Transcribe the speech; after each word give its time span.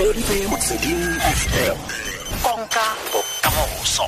re 0.00 0.46
motsweding 0.48 1.02
fm 1.40 1.78
konka 2.42 2.84
bokamoso 3.12 4.06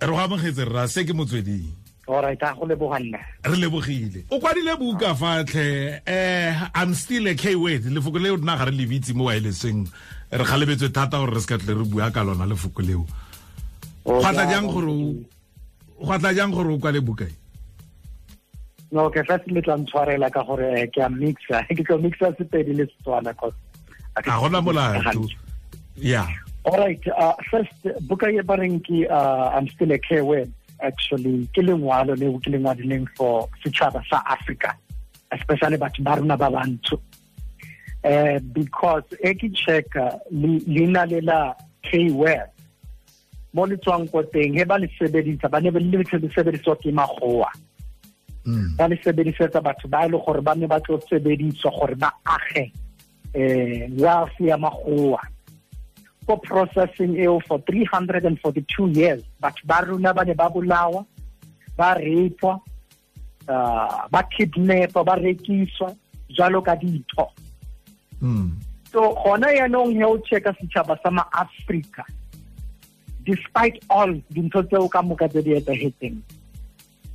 re 0.00 0.08
go 0.08 0.18
amogetse 0.18 0.64
rra 0.64 0.88
se 0.88 1.04
ke 1.04 1.12
motsweding. 1.12 1.68
Alright 2.08 2.42
a 2.42 2.54
go 2.54 2.64
leboganna 2.64 3.20
re 3.44 3.56
lebogile. 3.56 4.24
O 4.30 4.40
kwadile 4.40 4.76
buka 4.80 5.14
fatlhe 5.14 6.00
um 6.06 6.70
i'm 6.74 6.94
still 6.94 7.28
a 7.28 7.34
k 7.34 7.54
word 7.54 7.84
lefoko 7.84 8.18
leo 8.18 8.36
nna 8.36 8.56
ga 8.56 8.64
re 8.64 8.72
lebitse 8.72 9.12
mo 9.12 9.28
wirelesseng. 9.28 9.84
Re 10.32 10.44
galebetswe 10.44 10.88
thata 10.88 11.18
gore 11.18 11.34
re 11.34 11.40
se 11.40 11.46
ka 11.46 11.58
tle 11.58 11.74
re 11.74 11.84
bua 11.84 12.10
ka 12.10 12.24
lona 12.24 12.46
lefoko 12.48 12.80
leo. 12.80 13.06
Gwa 14.04 14.32
jang 14.32 14.68
gore 14.72 15.24
gwa 16.00 16.32
jang 16.32 16.52
gore 16.52 16.72
o 16.72 16.78
kwale 16.78 17.00
buka? 17.04 17.28
E 17.28 17.36
no 18.92 19.10
ke 19.10 19.24
first 19.28 19.44
le 19.52 19.60
tla 19.60 19.76
ntshwarela 19.76 20.30
ka 20.32 20.40
gore 20.42 20.88
ke 20.88 21.04
a 21.04 21.08
mixa. 21.12 21.66
Ke 21.68 21.84
tlo 21.84 21.98
mixa 22.00 22.32
sepedi 22.38 22.72
le 22.72 22.88
setswana 22.88 23.36
ga 24.22 24.38
gona 24.40 24.60
molato. 24.62 25.28
yeah 25.96 26.28
alright 26.64 27.02
uh, 27.08 27.34
first 27.50 27.80
buka 28.06 28.30
e 28.30 28.42
ba 28.42 28.56
reng 28.56 28.80
ke 28.80 29.06
uh, 29.10 29.50
i'm 29.54 29.68
still 29.68 29.92
a 29.92 29.98
k 29.98 30.20
word 30.20 30.50
actually 30.80 31.48
ke 31.54 31.60
lengwalo 31.62 32.14
leo 32.16 32.38
ke 32.38 32.50
lengwadileng 32.50 33.06
for 33.16 33.48
setšhaba 33.62 34.02
sa 34.10 34.22
africa 34.26 34.74
especially 35.32 35.76
batho 35.76 36.02
ba 36.02 36.16
rona 36.16 36.36
ba 36.36 36.50
bantsho. 36.50 36.98
Um 38.04 38.40
because 38.52 39.04
e 39.22 39.34
ke 39.34 39.48
checka 39.52 40.20
leina 40.30 41.08
le 41.08 41.20
la 41.20 41.54
k 41.82 42.10
word 42.10 42.50
mo 43.54 43.64
le 43.64 43.76
tswang 43.76 44.06
ko 44.10 44.22
teng 44.34 44.54
he 44.54 44.64
ba 44.64 44.78
le 44.78 44.88
sebedisa 44.98 45.48
ba 45.50 45.60
ne 45.60 45.70
ba 45.70 45.80
le 45.80 46.04
sebediswa 46.10 46.76
ke 46.76 46.90
magoa 46.92 47.50
ba 48.76 48.88
le 48.88 48.96
sebedisetsa 49.04 49.62
batho 49.62 49.88
ba 49.88 50.04
e 50.04 50.08
le 50.12 50.18
gore 50.18 50.42
ba 50.42 50.54
ne 50.54 50.66
ba 50.66 50.80
tlo 50.80 51.00
sebediswa 51.08 51.70
gore 51.70 51.94
ba 51.96 52.12
age 52.26 52.72
um 53.34 53.98
wealth 53.98 54.40
ya 54.40 54.56
magoa 54.58 55.22
ko 56.26 56.36
processing 56.40 57.18
eo 57.20 57.40
for 57.44 57.58
342 57.68 58.96
years 58.96 59.22
batho 59.40 59.62
ba 59.66 59.84
rona 59.84 60.14
ba 60.14 60.24
ne 60.24 60.34
ba 60.34 60.48
bolawa 60.48 61.04
ba 61.76 61.94
rapwa 61.94 62.60
uh, 63.48 64.08
ba 64.08 64.22
kidnapa 64.32 65.04
ba 65.04 65.14
rekiswa 65.20 65.92
jalo 66.30 66.62
ka 66.62 66.76
ditho 66.76 67.28
so 68.88 69.12
gona 69.20 69.50
yaanong 69.52 69.92
he 69.92 70.04
o 70.06 70.16
checka 70.22 70.54
setšhaba 70.56 70.96
sa 71.02 71.10
maafrika 71.10 72.06
despite 73.26 73.82
all 73.90 74.14
dintho 74.30 74.62
tseo 74.62 74.88
ka 74.88 75.02
moka 75.02 75.28
tse 75.28 75.42
di 75.42 75.52
etsagetseng 75.58 76.22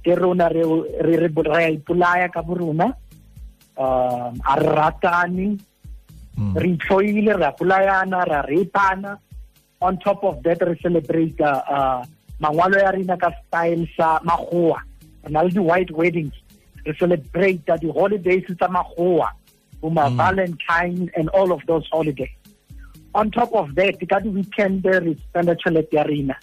ke 0.03 0.13
rona 0.16 0.49
re 0.51 0.63
a 0.63 1.69
ipolaya 1.72 2.27
ka 2.29 2.41
borona 2.45 2.94
um 3.79 4.33
a 4.44 4.53
re 4.59 4.69
ratane 4.75 5.57
re 6.55 6.69
itlhoile 6.75 7.33
re 7.37 7.45
a 7.45 7.51
polayana 7.51 8.25
re 8.25 8.39
repana 8.55 9.17
on 9.81 9.97
top 9.97 10.23
of 10.23 10.43
that 10.43 10.61
re 10.61 10.77
celebrate 10.81 11.39
uh, 11.41 12.03
mangwalo 12.39 12.79
ya 12.79 12.91
rena 12.91 13.17
ka 13.17 13.31
style 13.47 13.87
sa 13.97 14.19
magoa 14.23 14.81
re 15.23 15.31
na 15.31 15.41
le 15.41 15.49
di-white 15.49 15.91
weddings. 15.91 16.33
Re 16.85 16.93
celebrate 16.99 17.65
di-holidays 17.65 18.45
tsa 18.47 18.67
magoa 18.67 19.31
boma 19.81 20.09
valentine 20.09 21.11
and 21.15 21.29
all 21.29 21.51
of 21.51 21.61
those 21.67 21.87
holidays. 21.91 22.35
On 23.15 23.31
top 23.31 23.53
of 23.53 23.75
that 23.75 23.99
ka 24.09 24.19
di-weekend 24.19 24.85
re 24.85 25.15
spenda 25.27 25.55
tšhelete 25.55 25.93
ya 25.93 26.03
rena 26.03 26.35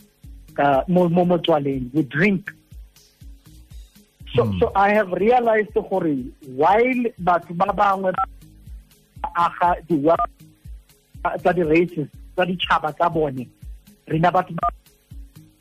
mo 0.88 1.08
motswaleng 1.08 1.92
we 1.92 2.02
drink. 2.02 2.52
So, 4.34 4.44
mm. 4.44 4.60
so 4.60 4.72
i 4.74 4.92
have 4.92 5.12
realized 5.12 5.72
gore 5.72 6.16
while 6.44 7.04
batho 7.16 7.56
ba 7.56 7.72
bangwe 7.72 8.12
aga 9.34 9.76
di 9.88 9.96
tsa 11.42 11.52
di-races 11.52 12.08
tsa 12.34 12.44
ditšhaba 12.44 12.92
tsa 12.92 13.08
bone 13.10 13.48
rena 14.06 14.30
batho 14.30 14.54
ba 14.54 14.68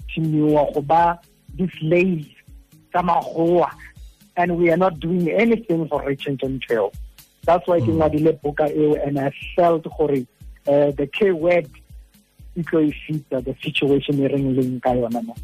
tshimiwa 0.07 0.63
go 0.73 0.81
ba 0.81 1.19
di-slaves 1.55 2.27
tsa 2.91 3.01
magoa 3.01 3.71
and 4.37 4.51
we 4.57 4.69
are 4.69 4.77
not 4.77 4.99
doing 4.99 5.29
anything 5.31 5.87
for 5.87 6.03
rich 6.05 6.27
and 6.27 6.61
trail 6.61 6.91
that's 7.45 7.67
why 7.67 7.79
ke 7.79 7.91
ngwadile 7.91 8.31
boka 8.43 8.67
eo 8.69 8.95
and 9.05 9.19
i 9.19 9.31
felt 9.55 9.83
gore 9.97 10.25
uh, 10.67 10.91
the 10.97 11.07
k 11.07 11.31
word 11.31 11.69
e 12.55 12.63
tlo 12.63 12.81
e 12.81 12.91
fita 12.91 13.41
the 13.41 13.55
situation 13.63 14.19
e 14.19 14.27
reng 14.27 14.55
leng 14.55 14.79
ka 14.79 14.95
yona 14.95 15.21
mo. 15.21 15.35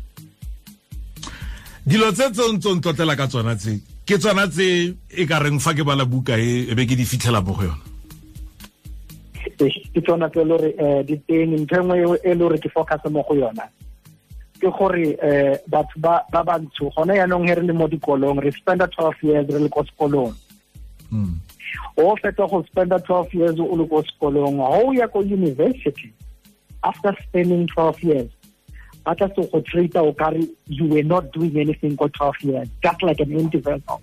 Dilo 1.85 2.11
tse 2.11 2.31
tse 2.31 2.43
ntse 2.53 2.69
ntlotlela 2.73 3.15
ka 3.15 3.27
tsona 3.27 3.55
tse 3.55 3.81
ke 4.07 4.17
tsona 4.17 4.47
tse 4.47 4.95
e 5.09 5.23
ka 5.27 5.39
reng 5.43 5.59
fa 5.59 5.73
ke 5.73 5.83
bala 5.83 6.05
buka 6.05 6.37
e 6.39 6.71
e 6.71 6.73
be 6.75 6.85
ke 6.87 6.95
di 6.95 7.05
fitlhela 7.05 7.43
mo 7.43 7.53
go 7.53 7.63
yona 7.67 7.90
ke 9.69 10.01
tsona 10.01 10.29
tse 10.29 10.43
le 10.43 10.57
gore 10.57 11.03
di 11.03 11.17
teng 11.27 11.55
ntho 11.63 11.81
engwe 11.81 12.19
e 12.23 12.33
le 12.33 12.43
gore 12.43 12.57
ke 12.57 12.69
focus 12.69 13.03
mo 13.09 13.25
go 13.27 13.35
yona. 13.35 13.67
Ke 14.61 14.69
gore 14.71 15.17
um 15.21 15.57
batho 15.69 15.99
ba 15.99 16.43
bantsho 16.43 16.89
gona 16.95 17.15
yaanong 17.19 17.47
he 17.47 17.55
re 17.55 17.61
le 17.61 17.73
mo 17.73 17.87
dikolong 17.87 18.41
re 18.41 18.51
spenda 18.51 18.87
twelve 18.87 19.21
years 19.21 19.47
re 19.49 19.59
le 19.59 19.69
ko 19.69 19.83
sekolong. 19.83 20.33
O 21.97 22.15
fetsa 22.15 22.49
go 22.49 22.63
spenda 22.63 22.99
twelve 22.99 23.33
years 23.33 23.59
o 23.59 23.75
le 23.75 23.87
ko 23.87 24.03
sekolong 24.03 24.57
ga 24.57 24.67
o 24.81 24.91
ya 24.91 25.07
ko 25.07 25.19
university 25.19 26.13
after 26.83 27.15
spending 27.27 27.67
twelve 27.67 28.01
years 28.03 28.31
ba 29.05 29.15
tla 29.15 29.27
se 29.35 29.41
go 29.51 29.61
treata 29.61 30.01
o 30.01 30.13
kare 30.13 30.47
you 30.67 30.85
were 30.85 31.03
not 31.03 31.31
doing 31.33 31.57
anything 31.57 31.97
for 31.97 32.09
12 32.09 32.33
years 32.41 32.67
just 32.83 33.01
like 33.03 33.19
an 33.19 33.33
empty 33.39 33.59
vessel 33.59 34.01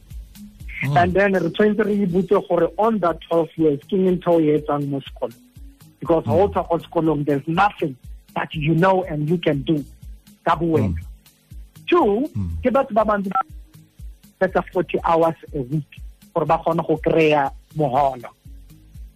mm. 0.83 0.97
and 1.03 1.15
then 1.15 1.33
re 1.33 1.51
tshwanetse 1.51 1.85
re 1.85 2.23
gore 2.49 2.71
on 2.77 2.99
that 2.99 3.19
12 3.31 3.49
years 3.57 3.81
ke 3.91 4.01
ntho 4.15 4.35
o 4.39 4.41
e 4.41 4.57
etsang 4.59 4.89
mo 4.91 5.01
sekolong 5.09 5.48
because 6.01 6.25
ga 6.25 6.33
o 6.33 6.49
tswa 6.49 6.65
ko 6.91 7.15
there's 7.25 7.47
nothing 7.47 7.97
that 8.35 8.49
you 8.55 8.75
know 8.75 9.05
and 9.05 9.29
you 9.29 9.39
can 9.39 9.63
do. 9.63 9.85
Ka 10.45 10.57
bowena 10.57 10.89
mm. 10.89 11.05
two 11.87 12.29
mm. 12.35 12.51
ke 12.63 12.71
batho 12.73 12.95
ba 12.95 13.05
bantsi 13.05 13.31
fetsa 14.41 14.63
40 14.73 15.01
hours 15.05 15.37
a 15.55 15.61
week 15.61 15.91
gore 16.35 16.47
ba 16.47 16.59
kgone 16.59 16.87
go 16.87 16.97
kry-a 16.97 17.51
mogolo 17.77 18.31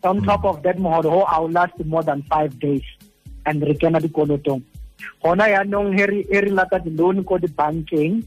on 0.02 0.20
mm. 0.20 0.26
top 0.26 0.44
of 0.44 0.62
that 0.62 0.76
mogolo 0.76 1.10
ho 1.10 1.20
i'll 1.30 1.48
last 1.48 1.78
more 1.84 2.02
than 2.02 2.22
five 2.26 2.58
days 2.58 2.82
and 3.46 3.62
re 3.62 3.74
kena 3.74 4.00
dikolotong. 4.00 4.62
Gona 5.22 5.50
yaanong 5.50 5.94
he 5.98 6.40
re 6.40 6.50
lata 6.50 6.78
di-loan 6.78 7.24
ko 7.24 7.38
dibankeng. 7.38 8.22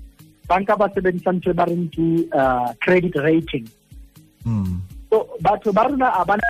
Banka 0.48 0.78
ba 0.78 0.92
sebedisa 0.92 1.34
ntho 1.34 1.56
ba 1.56 1.66
reng 1.66 1.90
ke 1.90 2.30
uh, 2.32 2.70
credit 2.84 3.16
rating. 3.24 3.66
Mm. 4.46 4.80
So 5.10 5.36
batho 5.42 5.74
ba 5.74 5.88
rona 5.90 6.12
a 6.20 6.22
bana 6.26 6.48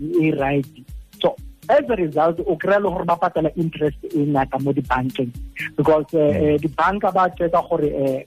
e 0.00 0.30
right 0.32 0.68
so 1.20 1.36
as 1.68 1.84
a 1.88 1.96
result 1.96 2.40
o 2.46 2.56
kry-a 2.56 2.80
le 2.80 2.88
gore 2.88 3.04
ba 3.04 3.16
patala 3.16 3.50
interest 3.56 3.98
e 4.04 4.26
ngata 4.26 4.58
mo 4.62 4.72
dibankeng. 4.72 5.32
Because 5.76 6.06
dibanka 6.62 7.12
ba 7.12 7.30
tseka 7.30 7.62
gore 7.68 7.90
um 7.90 8.22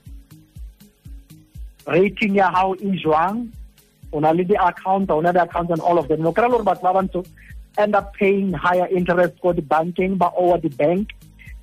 rating 1.86 2.34
ya 2.36 2.50
gago 2.52 2.76
e 2.80 2.90
jwang 3.00 3.48
o 4.12 4.20
na 4.20 4.30
le 4.30 4.44
di-account 4.44 5.10
o 5.10 5.20
na 5.20 5.32
di-account 5.32 5.70
and 5.70 5.80
all 5.80 5.98
of 5.98 6.08
them. 6.08 6.26
O 6.26 6.32
kry-a 6.32 6.48
le 6.48 6.58
gore 6.58 6.68
batho 6.68 6.82
ba 6.82 7.00
bantsho 7.00 7.24
end 7.78 7.94
up 7.94 8.12
paying 8.14 8.52
higher 8.52 8.88
interest 8.90 9.40
ko 9.40 9.52
di-banking 9.52 10.16
ba 10.16 10.30
over 10.36 10.58
di-bank 10.58 11.08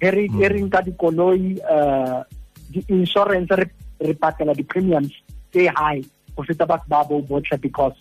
e 0.01 0.09
reng 0.09 0.69
ka 0.69 0.81
dikoloi 0.81 1.57
uh, 1.61 2.23
di-insurance 2.69 3.49
re 3.53 4.13
patela 4.13 4.53
di-premiums 4.53 5.13
tse 5.51 5.67
high 5.73 6.01
go 6.35 6.43
feta 6.43 6.65
batho 6.65 6.87
ba 6.87 7.03
bo 7.03 7.21
botlhe 7.21 7.57
because 7.61 7.97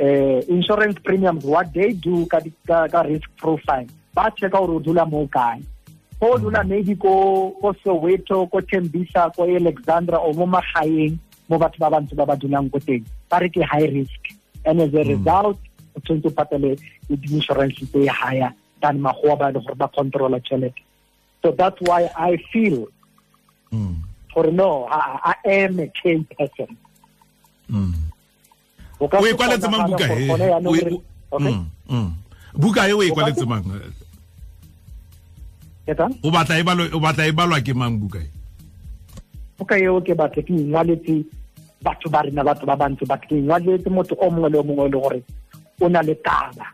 uh, 0.00 0.38
insurance 0.48 0.98
premiums 1.04 1.44
what 1.44 1.72
they 1.74 1.92
do 1.92 2.26
ka, 2.26 2.40
ka, 2.66 2.88
ka 2.88 3.00
risk 3.02 3.28
profile. 3.36 3.86
Ba 4.14 4.30
checka 4.30 4.58
gore 4.58 4.76
o 4.76 4.78
dula 4.78 5.06
mo 5.06 5.26
kae. 5.26 5.62
Go 6.20 6.34
o 6.34 6.36
mm. 6.38 6.42
dula 6.42 6.64
maybe 6.64 6.94
ko 6.94 7.54
ko 7.60 7.74
soweto 7.84 8.50
ko 8.50 8.60
tembisa 8.60 9.30
ko 9.34 9.44
alexandra 9.44 10.18
o 10.18 10.32
mo 10.32 10.46
magaeng 10.46 11.18
mo 11.48 11.58
batho 11.58 11.78
ba 11.78 11.90
bantse 11.90 12.14
ba 12.14 12.26
ba 12.26 12.36
dulang 12.36 12.70
ko 12.70 12.78
teng. 12.78 13.04
Ba 13.28 13.40
re 13.40 13.48
ke 13.48 13.62
high 13.62 13.88
risk. 13.88 14.34
And 14.64 14.80
as 14.80 14.92
a 14.94 15.04
mm. 15.04 15.18
result 15.18 15.58
o 15.98 16.00
tshwanetse 16.00 16.26
o 16.26 16.30
patele 16.30 16.78
di-insurance 17.08 17.86
tse 17.86 18.06
higher 18.06 18.52
than 18.80 19.00
magoa 19.00 19.36
ba 19.36 19.50
le 19.50 19.60
gore 19.60 19.74
ba 19.74 19.88
controla 19.88 20.40
tšhelete 20.40 20.82
so 21.42 21.52
that's 21.52 21.80
why 21.80 22.10
i 22.16 22.36
feel 22.52 22.86
mm. 23.72 23.96
gore 24.34 24.52
no 24.52 24.86
I, 24.90 25.34
am 25.44 25.80
a 25.80 25.88
K 25.88 26.24
person 26.38 26.76
o 29.00 29.26
e 29.26 29.34
kwaletse 29.34 29.68
mang 29.68 29.86
buka 29.88 30.06
e 30.06 30.28
buka 32.54 32.88
e 32.88 32.92
o 32.92 33.02
e 33.02 33.10
kwaletse 33.10 33.46
mang? 33.46 33.64
O 36.22 36.30
batla 36.30 37.26
e 37.26 37.32
balwa 37.32 37.60
ke 37.60 37.74
mang 37.74 37.98
buka 37.98 38.18
e 38.18 38.30
buka 39.58 39.78
eo 39.78 40.00
ke 40.00 40.14
batla 40.14 40.42
ke 40.42 40.52
ingwaletse 40.52 41.24
batho 41.82 42.08
ba 42.10 42.22
rena 42.22 42.44
batho 42.44 42.66
ba 42.66 42.76
bantse 42.76 43.06
ba 43.06 43.18
ke 43.18 43.34
ingwaletse 43.38 43.90
motho 43.90 44.14
o 44.20 44.30
mongwe 44.30 44.50
le 44.50 44.58
o 44.58 44.62
mongwe 44.62 44.88
le 44.90 44.98
gore 44.98 45.22
o 45.80 45.88
na 45.88 46.02
le 46.02 46.14
taba 46.14 46.66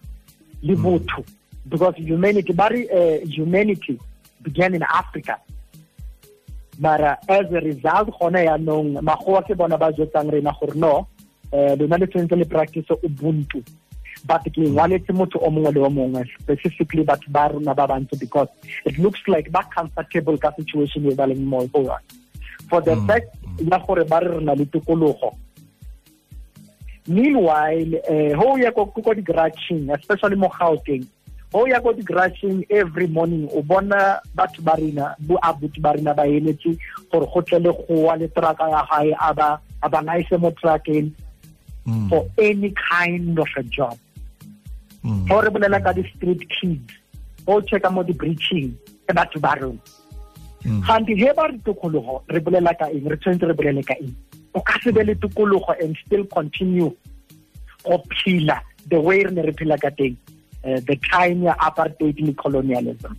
le 0.63 0.75
botho. 0.77 1.25
Because 1.67 1.97
humanity 1.97 2.53
ba 2.53 2.69
re 2.69 2.89
humanity 3.25 3.99
began 4.43 4.75
in 4.75 4.83
africa. 4.83 5.39
Mara 6.79 7.17
as 7.29 7.47
a 7.53 7.61
result 7.61 8.11
gona 8.21 8.45
yaanong 8.45 9.01
magoa 9.01 9.43
ke 9.47 9.55
bona 9.57 9.79
ba 9.79 9.93
jetsang 9.93 10.31
rena 10.31 10.53
gore 10.61 10.75
no 10.77 11.07
lona 11.79 11.99
le 11.99 12.07
tshwanetse 12.07 12.37
le 12.37 12.45
practice 12.45 12.91
ubuntu. 13.03 13.63
But 14.27 14.43
ke 14.53 14.61
ngwaletse 14.61 15.13
motho 15.13 15.39
o 15.39 15.51
mongwe 15.51 15.73
le 15.75 15.81
o 15.81 15.91
mongwe 15.91 16.25
specifically 16.41 17.05
batho 17.05 17.29
ba 17.29 17.49
rona 17.53 17.75
ba 17.75 17.87
bantsho 17.87 18.19
because 18.19 18.49
it 18.87 18.99
looks 18.99 19.21
like 19.29 19.51
ba 19.53 19.63
comfortable 19.75 20.39
ka 20.39 20.51
situation 20.57 21.05
e 21.11 21.15
ba 21.15 21.27
leng 21.27 21.45
mo 21.45 21.67
go 21.67 21.83
yone. 21.83 22.05
For 22.71 22.81
the 22.81 22.95
Mm. 22.97 23.07
fact 23.07 23.29
ya 23.61 23.79
gore 23.79 24.05
ba 24.09 24.21
re 24.25 24.29
re 24.39 24.41
na 24.45 24.55
le 24.55 24.65
tikologo 24.65 25.35
meanwhile 27.07 28.01
eh 28.09 28.33
ho 28.35 28.57
ya 28.57 28.73
ko 28.73 28.87
ko 28.87 29.13
di-grudging 29.15 29.91
especially 29.93 30.37
mo 30.37 30.49
gauteng 30.49 31.05
ho 31.53 31.67
ya 31.69 31.81
ko 31.81 31.93
di-grudging 31.93 32.65
every 32.71 33.07
morning 33.07 33.45
o 33.53 33.61
bona 33.63 34.21
batho 34.35 34.63
ba 34.65 34.73
rena 34.81 35.13
bo 35.21 35.37
abuti 35.43 35.81
ba 35.85 35.93
rena 35.93 36.15
ba 36.17 36.25
eletse 36.25 36.79
gore 37.13 37.27
go 37.29 37.41
tle 37.45 37.59
le 37.61 37.71
goa 37.77 38.17
le 38.17 38.29
traka 38.33 38.71
ya 38.73 38.83
gae 38.89 39.13
a 39.21 39.35
ba 39.35 39.61
a 39.83 39.89
ba 39.89 40.01
naise 40.01 40.33
mo 40.41 40.51
trakeng 40.57 41.13
Mm. 41.87 42.09
for 42.09 42.25
any 42.39 42.73
kind 42.91 43.39
of 43.39 43.49
a 43.57 43.63
job 43.63 43.99
Mm. 45.05 45.29
ha 45.29 45.41
re 45.45 45.51
bolela 45.53 45.81
ka 45.85 45.93
di-street 45.93 46.43
kids 46.49 46.93
ho 47.47 47.61
checka 47.61 47.91
mo 47.93 48.03
di-breaching 48.03 48.73
ke 49.07 49.13
batho 49.19 49.41
ba 49.41 49.53
rona 49.61 49.77
Mm. 50.65 50.81
ganti 50.89 51.13
he 51.21 51.29
ba 51.37 51.45
re 51.53 51.59
tokologo 51.67 52.23
re 52.33 52.41
bolela 52.41 52.73
ka 52.79 52.89
eng 52.89 53.05
re 53.13 53.17
tshwanetse 53.21 53.45
re 53.51 53.55
bolele 53.59 53.85
ka 53.85 53.95
eng 54.01 54.15
o 54.57 54.61
ka 54.65 54.81
se 54.83 54.93
be 54.97 55.05
le 55.05 55.15
tokologo 55.21 55.77
and 55.85 55.93
still 56.07 56.25
continue 56.33 56.89
go 57.85 58.01
phela 58.25 58.57
the 58.89 58.99
way 58.99 59.21
re 59.29 59.31
ne 59.31 59.43
re 59.45 59.53
phela 59.53 59.77
ka 59.77 59.91
teng 60.01 60.17
uh, 60.65 60.81
the 60.89 60.97
time 61.13 61.43
ya 61.45 61.53
apartheid 61.69 62.17
le 62.25 62.33
colonialism 62.33 63.13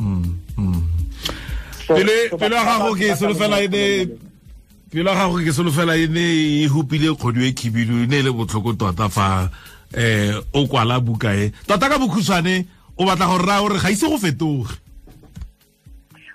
Mm. 0.00 0.24
Mm. 0.56 0.80
So- 1.86 1.94
batho 2.00 2.38
ba 2.40 2.48
gago 2.48 2.96
ke 2.96 3.12
solofela 3.12 3.60
e 3.60 3.68
ne 3.68 3.84
pele 4.94 5.10
wa 5.10 5.16
gago 5.16 5.38
ke 5.42 5.52
solofela 5.52 5.96
e 5.98 6.06
ne 6.06 6.22
e 6.62 6.66
hupile 6.70 7.10
kgodu 7.18 7.42
e 7.42 7.52
khibidu 7.52 8.04
e 8.04 8.06
ne 8.06 8.18
e 8.18 8.22
le 8.22 8.30
botlhoko 8.30 8.76
tota 8.78 9.08
fa 9.10 9.50
eh 9.90 10.30
o 10.54 10.66
kwala 10.70 11.00
buka 11.00 11.34
e 11.34 11.50
tota 11.66 11.88
ka 11.90 11.98
bokhutshwane 11.98 12.62
o 12.96 13.04
batla 13.04 13.26
gore 13.26 13.42
ra 13.42 13.58
gore 13.60 13.78
ga 13.82 13.90
ise 13.90 14.06
go 14.06 14.18
fetoge. 14.18 14.78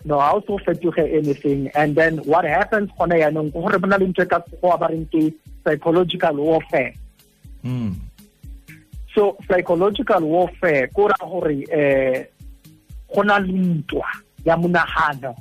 No 0.03 0.19
ha 0.19 0.35
o 0.35 0.43
so 0.43 0.59
fetoge 0.59 0.99
anything 0.99 1.71
and 1.73 1.95
then 1.95 2.19
what 2.27 2.43
happens 2.43 2.91
gone 2.99 3.15
yaanong 3.15 3.47
ke 3.47 3.63
gore 3.63 3.79
bona 3.79 3.97
le 3.97 4.11
ntho 4.11 4.27
e 4.27 4.27
ka 4.27 4.43
go 4.59 4.75
ba 4.75 4.91
reng 4.91 5.07
ke 5.07 5.31
psychological 5.63 6.35
warfare. 6.35 6.93
Mm. 7.63 7.95
so 9.15 9.37
psychological 9.47 10.19
warfare 10.27 10.91
ko 10.91 11.07
ra 11.07 11.19
gore 11.23 11.63
eh 11.71 12.27
go 13.07 13.23
na 13.23 13.39
le 13.39 13.55
ntwa 13.55 14.07
ya 14.43 14.59
monagano 14.59 15.31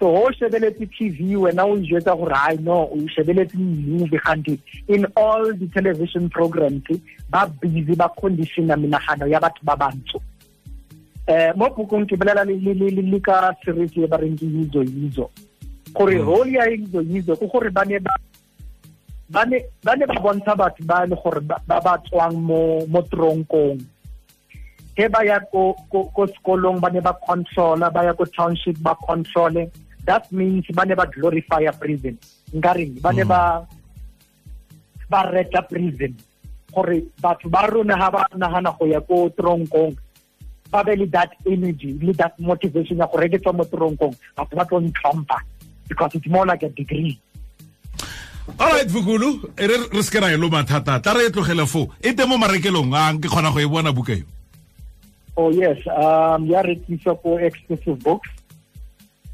so 0.00 0.06
ho 0.16 0.32
shebeletse 0.32 0.86
tv 0.96 1.36
wena 1.36 1.64
o 1.64 1.76
njwetsa 1.76 2.16
gore 2.16 2.34
i 2.48 2.56
no 2.56 2.88
o 2.88 2.96
shebeletse 3.14 3.54
movie 3.56 4.18
gante 4.24 4.58
in 4.88 5.04
all 5.14 5.52
the 5.52 5.66
television 5.66 6.28
programs 6.30 6.88
ba 7.28 7.46
busy 7.60 7.94
ba 7.94 8.08
conditiona 8.08 8.76
menagano 8.76 9.26
ya 9.28 9.40
batho 9.40 9.60
ba 9.62 9.76
bantsho. 9.76 10.20
Um 11.28 11.52
mo 11.58 11.68
bukong 11.76 12.08
ke 12.08 12.16
bolela 12.16 12.44
le 12.48 13.20
ka 13.20 13.52
series 13.62 13.92
e 13.96 14.06
ba 14.06 14.16
reng 14.16 14.38
ke 14.40 14.46
yizo 14.48 14.82
yizo. 14.82 15.30
Gore 15.92 16.16
Mm. 16.16 16.26
role 16.26 16.52
ya 16.52 16.64
yizo 16.64 17.02
yizo 17.02 17.36
ke 17.36 17.46
gore 17.46 17.70
ba 17.70 17.84
ne 17.84 17.98
ba 18.00 18.10
ba 19.28 19.44
ne 19.44 19.60
ba 19.84 20.16
bontsha 20.16 20.56
batho 20.56 20.82
ba 20.86 21.04
le 21.04 21.14
gore 21.14 21.40
ba 21.44 21.60
ba 21.68 22.00
tswang 22.08 22.40
mo 22.40 22.86
mo 22.88 23.02
tronkong. 23.02 23.84
He 24.96 25.08
ba 25.08 25.20
ya 25.24 25.40
ko 25.52 25.76
ko 25.92 26.08
ko 26.16 26.26
sekolong 26.26 26.80
ba 26.80 26.88
ne 26.88 27.00
ba 27.00 27.12
controla 27.20 27.92
ba 27.92 28.04
ya 28.04 28.14
ko 28.16 28.24
township 28.24 28.80
ba 28.80 28.96
console 29.04 29.68
that 30.04 30.30
means 30.32 30.64
ba 30.74 30.84
ne 30.84 30.94
ba 30.94 31.06
glorify 31.06 31.62
a 31.68 31.72
prison. 31.72 32.18
Nkare 32.54 33.00
ba 33.00 33.12
ne 33.12 33.24
Mm. 33.24 33.28
ba 33.28 33.66
ba 35.10 35.20
reta 35.30 35.62
prison. 35.62 36.14
Gore 36.72 37.02
batho 37.20 37.48
ba 37.50 37.66
rona 37.66 37.96
ha 37.96 38.10
ba 38.10 38.26
nagana 38.36 38.76
go 38.78 38.86
ya 38.86 39.00
ko 39.00 39.28
tronkong 39.36 39.96
ba 40.70 40.84
be 40.84 40.96
le 40.96 41.06
that 41.06 41.34
energy 41.46 41.98
le 42.00 42.12
that 42.14 42.38
motivation 42.38 42.98
ya 42.98 43.06
gore 43.06 43.28
ke 43.28 43.38
tswa 43.38 43.52
mo 43.56 43.64
tronkong. 43.64 44.14
Batho 44.36 44.56
ba 44.56 44.64
tlo 44.64 44.80
ntlhompha 44.80 45.38
because 45.88 46.14
it's 46.14 46.26
more 46.26 46.46
like 46.46 46.62
a 46.62 46.68
degree. 46.68 47.18
Alright 48.58 48.88
vukulu 48.88 49.42
re 49.58 49.76
re 49.92 50.02
se 50.02 50.10
ke 50.10 50.22
ra 50.22 50.30
e 50.30 50.36
loma 50.36 50.64
thata. 50.64 51.00
Tla 51.02 51.14
re 51.14 51.26
e 51.26 51.30
tlogele 51.30 51.66
e 52.02 52.14
teng 52.14 52.28
mo 52.28 52.38
marekelong 52.38 52.94
a 52.94 53.14
ke 53.18 53.28
kgona 53.28 53.52
go 53.52 53.58
e 53.58 53.66
bona 53.66 53.92
buka 53.92 54.14
Oh 55.36 55.50
yes, 55.50 55.78
um, 55.86 56.44
ya 56.50 56.60
rekisa 56.60 57.14
ko 57.22 57.38
exclusive 57.38 57.96
books, 58.02 58.28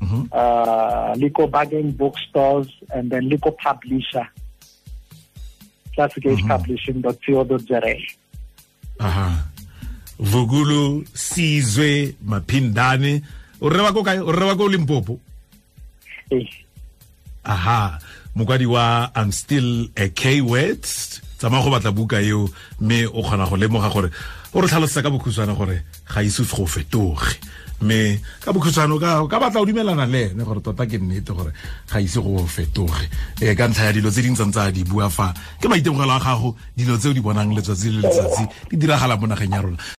Mhm. 0.00 0.28
uh, 0.32 1.14
liko 1.16 1.46
bargain 1.50 1.90
bookstores, 1.96 2.68
and 2.94 3.10
then 3.10 3.28
liko 3.30 3.50
publisher, 3.56 4.28
classicage.publishing.co.za. 5.96 7.94
aha. 9.00 9.44
Vukulu 10.18 11.04
sizwe 11.12 12.14
maphindane. 12.24 13.22
O 13.60 13.68
rre 13.68 13.92
ko 13.92 14.02
kae 14.04 14.20
o 14.20 14.32
rre 14.32 14.56
ko 14.56 14.68
limpopo? 14.68 15.18
Eh, 16.30 16.44
aha. 17.44 17.98
Mokwadi 18.36 18.66
wa 18.66 19.10
i'm 19.16 19.32
still 19.32 19.88
a 19.96 20.08
k 20.08 20.40
word 20.40 20.82
tsamaya 21.38 21.64
go 21.64 21.70
batla 21.70 21.92
buka 21.92 22.20
eo 22.20 22.48
mme 22.80 23.06
o 23.06 23.22
kgona 23.22 23.48
go 23.48 23.56
lemoga 23.56 23.88
gore 23.92 24.10
o 24.56 24.60
re 24.60 24.68
tlhalosetsa 24.68 25.02
ka 25.04 25.10
bokhutshwane 25.12 25.52
gore 25.52 25.84
ga 26.08 26.22
ise 26.24 26.40
go 26.48 26.64
fetoge. 26.64 27.36
Mme 27.80 28.16
ka 28.40 28.52
bokhutshwane 28.56 28.96
ka 29.28 29.36
batla 29.38 29.60
o 29.60 29.66
dumelana 29.68 30.06
le 30.08 30.32
ene 30.32 30.44
gore 30.48 30.64
tota 30.64 30.86
ke 30.88 30.96
nnete 30.96 31.36
gore 31.36 31.52
ga 31.92 32.00
ise 32.00 32.16
go 32.24 32.40
fetoge. 32.48 33.04
E 33.36 33.52
ka 33.52 33.68
ntlha 33.68 33.84
ya 33.84 33.92
dilo 33.92 34.08
tse 34.08 34.22
di 34.24 34.32
ntseng 34.32 34.52
tsa 34.56 34.72
di 34.72 34.80
bua 34.88 35.10
fa 35.12 35.34
ke 35.60 35.68
maitemogelo 35.68 36.16
a 36.16 36.20
gago 36.24 36.56
dilo 36.72 36.96
tse 36.96 37.08
o 37.08 37.12
di 37.12 37.20
bonang 37.20 37.52
letsatsi 37.52 37.92
le 37.92 38.08
letsatsi 38.08 38.48
di 38.72 38.76
diragala 38.80 39.20
mo 39.20 39.28
nageng 39.28 39.52
ya 39.52 39.60
rona 39.60 39.76